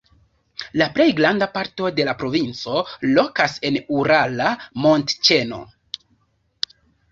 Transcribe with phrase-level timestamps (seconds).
[0.81, 2.79] La plej granda parto de la provinco
[3.11, 4.49] lokas en Urala
[4.87, 5.63] montĉeno.